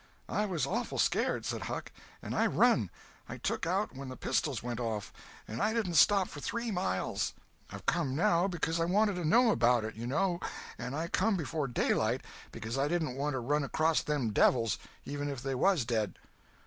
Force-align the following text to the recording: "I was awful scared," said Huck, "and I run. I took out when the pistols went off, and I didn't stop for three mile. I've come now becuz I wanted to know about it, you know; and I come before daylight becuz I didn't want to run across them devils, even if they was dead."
"I 0.29 0.47
was 0.47 0.65
awful 0.65 0.97
scared," 0.97 1.45
said 1.45 1.61
Huck, 1.61 1.91
"and 2.23 2.33
I 2.33 2.47
run. 2.47 2.89
I 3.29 3.37
took 3.37 3.67
out 3.67 3.95
when 3.95 4.09
the 4.09 4.17
pistols 4.17 4.63
went 4.63 4.79
off, 4.79 5.13
and 5.47 5.61
I 5.61 5.73
didn't 5.75 5.93
stop 5.93 6.27
for 6.27 6.39
three 6.39 6.71
mile. 6.71 7.19
I've 7.69 7.85
come 7.85 8.15
now 8.15 8.47
becuz 8.47 8.79
I 8.79 8.85
wanted 8.85 9.13
to 9.17 9.23
know 9.25 9.51
about 9.51 9.85
it, 9.85 9.93
you 9.93 10.07
know; 10.07 10.39
and 10.79 10.95
I 10.95 11.07
come 11.07 11.37
before 11.37 11.67
daylight 11.67 12.21
becuz 12.51 12.79
I 12.79 12.87
didn't 12.87 13.13
want 13.15 13.35
to 13.35 13.39
run 13.41 13.63
across 13.63 14.01
them 14.01 14.33
devils, 14.33 14.79
even 15.05 15.29
if 15.29 15.43
they 15.43 15.53
was 15.53 15.85
dead." 15.85 16.15